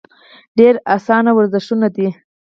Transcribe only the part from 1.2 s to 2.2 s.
ورزشونه دي-